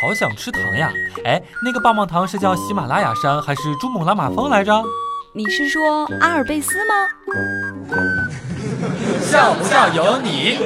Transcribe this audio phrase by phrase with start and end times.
[0.00, 0.90] 好想吃糖呀！
[1.26, 4.82] 哎，那个棒棒糖是叫喜马拉雅山还是珠穆朗玛峰来着？
[5.34, 6.94] 你是说阿尔卑斯吗？
[9.20, 10.58] 像不像有你。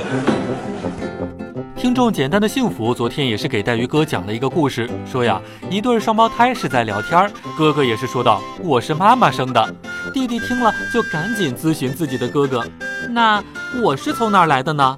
[1.77, 7.29] 听众简单的幸福昨天也是给带鱼哥讲了一个故事，说呀，一对双胞胎是在聊天，
[7.59, 9.75] 哥哥也是说道我是妈妈生的，
[10.13, 12.65] 弟弟听了就赶紧咨询自己的哥哥，
[13.11, 13.43] 那
[13.83, 14.97] 我是从哪儿来的呢？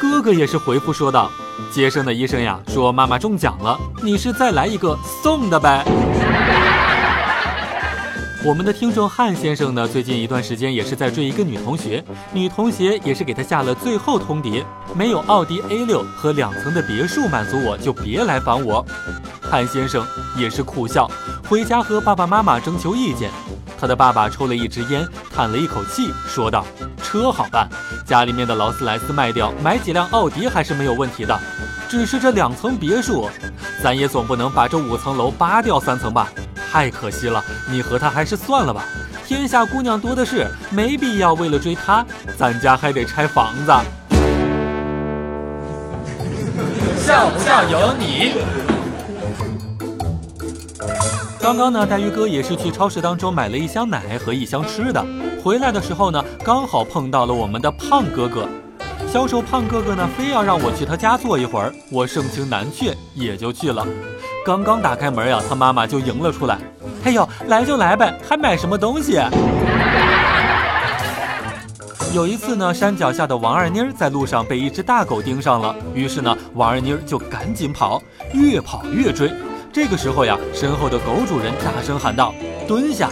[0.00, 1.30] 哥哥也是回复说道，
[1.70, 5.84] 接生的医生呀说妈妈中奖了，你是再来一个送的呗。
[8.44, 14.64] 我们的听众汉先生呢，最近一段时间也是在追一个女同学，女同学也是给他下了最后通牒，
[14.96, 18.84] 没有奥迪 A 六和两层的别墅满足我就别来烦我。
[19.40, 20.04] 汉先生
[20.36, 21.08] 也是苦笑，
[21.48, 23.30] 回家和爸爸妈妈征求意见。
[23.82, 25.04] 他的爸爸抽了一支烟，
[25.34, 26.64] 叹了一口气，说道
[27.02, 27.68] ：“车好办，
[28.06, 31.36] 家里面的劳斯莱斯卖掉，买几辆奥迪还是没有问题的。
[31.88, 33.28] 只是这两层别墅，
[33.82, 36.28] 咱也总不能把这五层楼扒掉三层吧？”
[36.70, 38.84] 太可惜了，你和他还是算了吧。
[39.26, 42.06] 天下姑娘多的是，没必要为了追她，
[42.38, 43.72] 咱家还得拆房子。
[47.04, 48.71] 笑不笑由你。
[51.42, 55.04] 刚刚呢，带鱼哥也是去超市当中买了一箱奶和一箱吃的，
[55.42, 58.48] 回来的时候呢，刚好碰到了我们的胖哥哥。
[59.12, 63.84] 销售胖哥哥呢，非要让我去他家坐一会儿，我盛情难却，也就去了。
[64.46, 66.56] 刚刚打开门呀，他妈妈就迎了出来。
[67.02, 69.20] 哎呦，来就来呗，还买什么东西？
[72.14, 78.00] 有一次呢，山脚下的王二妮在路上被一只大狗盯上了，于是呢，王二妮就赶紧跑，
[78.32, 79.28] 越跑越追。
[79.72, 82.34] 这个时候呀，身后的狗主人大声喊道
[82.68, 83.08] ：“蹲下！”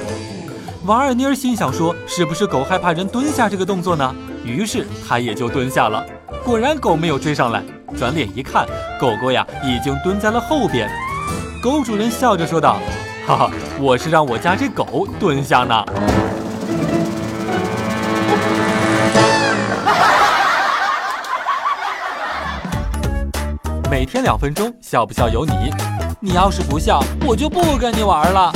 [0.84, 6.04] 王二妮心想说：“是不是狗害怕人蹲下这个动作呢？”于是他也就蹲下了。
[6.44, 7.62] 果然，狗没有追上来。
[7.96, 8.66] 转脸一看，
[9.00, 10.86] 狗狗呀已经蹲在了后边。
[11.62, 12.78] 狗主人笑着说道
[13.26, 13.50] ：“哈哈，
[13.80, 15.82] 我是让我家这狗蹲下呢。”
[23.90, 25.52] 每天两分钟，笑不笑由你。
[26.22, 28.52] 你要是不笑，我就不跟你玩了。